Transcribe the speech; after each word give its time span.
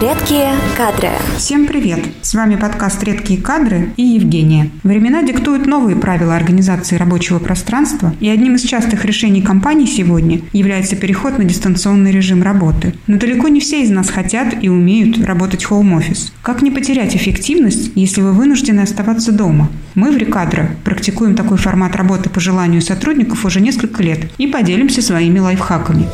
Редкие 0.00 0.54
кадры. 0.78 1.10
Всем 1.36 1.66
привет! 1.66 2.00
С 2.22 2.32
вами 2.32 2.56
подкаст 2.56 3.02
«Редкие 3.02 3.38
кадры» 3.38 3.90
и 3.98 4.02
Евгения. 4.02 4.70
Времена 4.82 5.22
диктуют 5.22 5.66
новые 5.66 5.94
правила 5.94 6.34
организации 6.34 6.96
рабочего 6.96 7.38
пространства, 7.38 8.14
и 8.18 8.30
одним 8.30 8.54
из 8.54 8.62
частых 8.62 9.04
решений 9.04 9.42
компаний 9.42 9.86
сегодня 9.86 10.40
является 10.54 10.96
переход 10.96 11.36
на 11.36 11.44
дистанционный 11.44 12.12
режим 12.12 12.42
работы. 12.42 12.94
Но 13.08 13.18
далеко 13.18 13.48
не 13.48 13.60
все 13.60 13.82
из 13.82 13.90
нас 13.90 14.08
хотят 14.08 14.54
и 14.62 14.70
умеют 14.70 15.22
работать 15.22 15.64
хоум-офис. 15.64 16.32
Как 16.40 16.62
не 16.62 16.70
потерять 16.70 17.14
эффективность, 17.14 17.92
если 17.94 18.22
вы 18.22 18.32
вынуждены 18.32 18.80
оставаться 18.80 19.32
дома? 19.32 19.68
Мы 19.94 20.12
в 20.12 20.16
Рекадро 20.16 20.70
практикуем 20.82 21.34
такой 21.34 21.58
формат 21.58 21.94
работы 21.94 22.30
по 22.30 22.40
желанию 22.40 22.80
сотрудников 22.80 23.44
уже 23.44 23.60
несколько 23.60 24.02
лет 24.02 24.30
и 24.38 24.46
поделимся 24.46 25.02
своими 25.02 25.40
лайфхаками. 25.40 26.06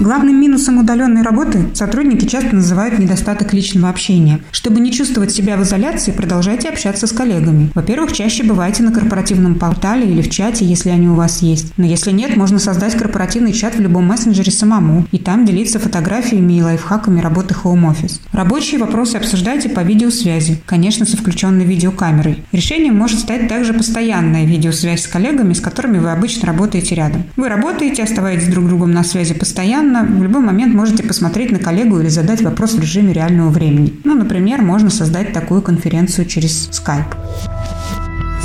Главным 0.00 0.40
минусом 0.40 0.78
удаленной 0.78 1.22
работы 1.22 1.70
сотрудники 1.74 2.24
часто 2.24 2.54
называют 2.54 3.00
недостаток 3.00 3.52
личного 3.52 3.88
общения. 3.88 4.38
Чтобы 4.52 4.78
не 4.78 4.92
чувствовать 4.92 5.32
себя 5.32 5.56
в 5.56 5.62
изоляции, 5.64 6.12
продолжайте 6.12 6.68
общаться 6.68 7.08
с 7.08 7.12
коллегами. 7.12 7.72
Во-первых, 7.74 8.12
чаще 8.12 8.44
бывайте 8.44 8.84
на 8.84 8.92
корпоративном 8.92 9.56
портале 9.56 10.08
или 10.08 10.22
в 10.22 10.30
чате, 10.30 10.64
если 10.64 10.90
они 10.90 11.08
у 11.08 11.14
вас 11.14 11.42
есть. 11.42 11.72
Но 11.78 11.84
если 11.84 12.12
нет, 12.12 12.36
можно 12.36 12.60
создать 12.60 12.94
корпоративный 12.96 13.52
чат 13.52 13.74
в 13.74 13.80
любом 13.80 14.06
мессенджере 14.06 14.52
самому 14.52 15.04
и 15.10 15.18
там 15.18 15.44
делиться 15.44 15.80
фотографиями 15.80 16.52
и 16.52 16.62
лайфхаками 16.62 17.20
работы 17.20 17.56
Home 17.64 17.92
Office. 17.92 18.20
Рабочие 18.30 18.78
вопросы 18.78 19.16
обсуждайте 19.16 19.68
по 19.68 19.80
видеосвязи, 19.80 20.62
конечно, 20.64 21.06
со 21.06 21.16
включенной 21.16 21.64
видеокамерой. 21.64 22.44
Решением 22.52 22.96
может 22.96 23.18
стать 23.18 23.48
также 23.48 23.74
постоянная 23.74 24.44
видеосвязь 24.44 25.02
с 25.02 25.08
коллегами, 25.08 25.54
с 25.54 25.60
которыми 25.60 25.98
вы 25.98 26.12
обычно 26.12 26.46
работаете 26.46 26.94
рядом. 26.94 27.24
Вы 27.34 27.48
работаете, 27.48 28.04
оставаетесь 28.04 28.46
друг 28.46 28.66
с 28.66 28.68
другом 28.68 28.92
на 28.92 29.02
связи 29.02 29.34
постоянно, 29.34 29.87
в 30.04 30.22
любой 30.22 30.42
момент 30.42 30.74
можете 30.74 31.02
посмотреть 31.02 31.50
на 31.52 31.58
коллегу 31.58 32.00
или 32.00 32.08
задать 32.08 32.42
вопрос 32.42 32.74
в 32.74 32.80
режиме 32.80 33.12
реального 33.12 33.50
времени. 33.50 33.94
Ну, 34.04 34.14
например, 34.14 34.62
можно 34.62 34.90
создать 34.90 35.32
такую 35.32 35.62
конференцию 35.62 36.26
через 36.26 36.68
Skype. 36.70 37.16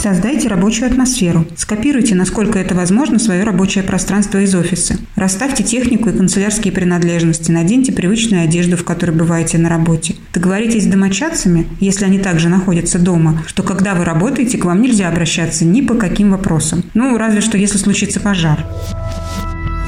Создайте 0.04 0.50
рабочую 0.50 0.90
атмосферу. 0.90 1.46
Скопируйте, 1.56 2.14
насколько 2.14 2.60
это 2.60 2.76
возможно, 2.76 3.20
свое 3.20 3.44
рабочее 3.44 3.86
пространство 3.86 4.40
из 4.40 4.54
офиса. 4.54 4.98
Расставьте 5.16 5.64
технику 5.64 6.10
и 6.10 6.18
канцелярские 6.18 6.74
принадлежности. 6.74 7.52
Наденьте 7.52 7.94
привычную 7.94 8.44
одежду, 8.44 8.76
в 8.76 8.84
которой 8.84 9.12
бываете 9.12 9.60
на 9.60 9.70
работе. 9.70 10.16
Договоритесь 10.34 10.84
с 10.84 10.88
домочадцами, 10.88 11.68
если 11.80 12.04
они 12.04 12.20
также 12.20 12.50
находятся 12.50 13.00
дома, 13.00 13.44
что 13.48 13.64
когда 13.64 13.94
вы 13.94 14.04
работаете, 14.04 14.58
к 14.58 14.66
вам 14.66 14.82
нельзя 14.82 15.08
обращаться 15.08 15.64
ни 15.64 15.80
по 15.80 15.94
каким 15.94 16.32
вопросам. 16.32 16.84
Ну, 16.94 17.18
разве 17.18 17.40
что 17.40 17.58
если 17.58 17.78
случится 17.78 18.20
пожар. 18.20 18.66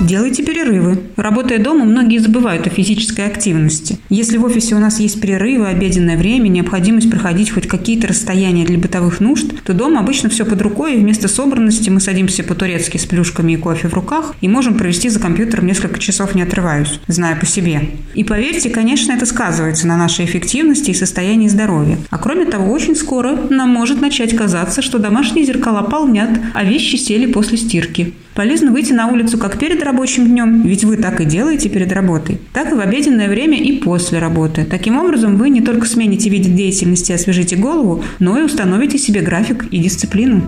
Делайте 0.01 0.43
перерывы. 0.43 1.03
Работая 1.15 1.57
дома, 1.57 1.85
многие 1.85 2.17
забывают 2.17 2.67
о 2.67 2.69
физической 2.69 3.25
активности. 3.25 3.97
Если 4.09 4.37
в 4.37 4.43
офисе 4.43 4.75
у 4.75 4.79
нас 4.79 4.99
есть 4.99 5.21
перерывы, 5.21 5.67
обеденное 5.67 6.17
время, 6.17 6.49
необходимость 6.49 7.09
проходить 7.09 7.49
хоть 7.51 7.65
какие-то 7.67 8.07
расстояния 8.07 8.65
для 8.65 8.77
бытовых 8.77 9.21
нужд, 9.21 9.63
то 9.63 9.73
дома 9.73 10.01
обычно 10.01 10.29
все 10.29 10.43
под 10.43 10.61
рукой, 10.61 10.95
и 10.95 10.99
вместо 10.99 11.29
собранности 11.29 11.89
мы 11.89 12.01
садимся 12.01 12.43
по-турецки 12.43 12.97
с 12.97 13.05
плюшками 13.05 13.53
и 13.53 13.57
кофе 13.57 13.87
в 13.87 13.93
руках 13.93 14.35
и 14.41 14.49
можем 14.49 14.77
провести 14.77 15.07
за 15.07 15.21
компьютером 15.21 15.65
несколько 15.65 15.97
часов 15.97 16.35
не 16.35 16.41
отрываюсь, 16.41 16.99
зная 17.07 17.37
по 17.37 17.45
себе. 17.45 17.91
И 18.15 18.25
поверьте, 18.25 18.69
конечно, 18.69 19.13
это 19.13 19.25
сказывается 19.25 19.87
на 19.87 19.95
нашей 19.95 20.25
эффективности 20.25 20.91
и 20.91 20.93
состоянии 20.93 21.47
здоровья. 21.47 21.97
А 22.09 22.17
кроме 22.17 22.45
того, 22.45 22.69
очень 22.69 22.97
скоро 22.97 23.37
нам 23.49 23.69
может 23.69 24.01
начать 24.01 24.35
казаться, 24.35 24.81
что 24.81 24.99
домашние 24.99 25.45
зеркала 25.45 25.83
полнят, 25.83 26.31
а 26.53 26.65
вещи 26.65 26.97
сели 26.97 27.31
после 27.31 27.57
стирки. 27.57 28.13
Полезно 28.35 28.73
выйти 28.73 28.91
на 28.91 29.07
улицу 29.07 29.37
как 29.37 29.57
перед 29.57 29.81
рабочим 29.81 30.27
днем, 30.27 30.63
ведь 30.63 30.83
вы 30.83 30.97
так 30.97 31.21
и 31.21 31.25
делаете 31.25 31.69
перед 31.69 31.93
работой, 31.93 32.37
так 32.51 32.69
и 32.69 32.75
в 32.75 32.81
обеденное 32.81 33.29
время 33.29 33.57
и 33.57 33.77
после 33.77 34.19
работы. 34.19 34.65
Таким 34.65 34.97
образом, 34.97 35.37
вы 35.37 35.49
не 35.49 35.61
только 35.61 35.87
смените 35.87 36.29
вид 36.29 36.53
деятельности 36.53 37.13
и 37.13 37.15
освежите 37.15 37.55
голову, 37.55 38.03
но 38.19 38.37
и 38.37 38.43
установите 38.43 38.97
себе 38.97 39.21
график 39.21 39.65
и 39.71 39.77
дисциплину. 39.77 40.43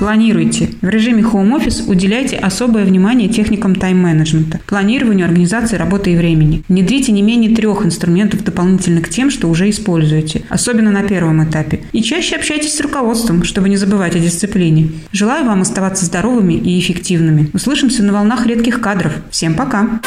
Планируйте. 0.00 0.70
В 0.80 0.88
режиме 0.88 1.22
Home 1.22 1.60
Office 1.60 1.86
уделяйте 1.86 2.38
особое 2.38 2.86
внимание 2.86 3.28
техникам 3.28 3.74
тайм-менеджмента, 3.74 4.58
планированию, 4.66 5.26
организации 5.26 5.76
работы 5.76 6.14
и 6.14 6.16
времени. 6.16 6.64
Внедрите 6.68 7.12
не 7.12 7.20
менее 7.20 7.54
трех 7.54 7.84
инструментов 7.84 8.42
дополнительно 8.42 9.02
к 9.02 9.10
тем, 9.10 9.30
что 9.30 9.50
уже 9.50 9.68
используете, 9.68 10.40
особенно 10.48 10.90
на 10.90 11.02
первом 11.02 11.44
этапе. 11.44 11.80
И 11.92 12.02
чаще 12.02 12.36
общайтесь 12.36 12.74
с 12.76 12.80
руководством, 12.80 13.44
чтобы 13.44 13.68
не 13.68 13.76
забывать 13.76 14.16
о 14.16 14.20
дисциплине. 14.20 14.88
Желаю 15.12 15.44
вам 15.44 15.60
оставаться 15.60 16.06
здоровыми 16.06 16.54
и 16.54 16.80
эффективными. 16.80 17.50
Услышимся 17.52 18.02
на 18.02 18.14
волнах 18.14 18.46
редких 18.46 18.80
кадров. 18.80 19.12
Всем 19.30 19.52
пока! 19.52 20.00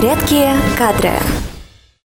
Редкие 0.00 0.54
кадры. 0.78 1.10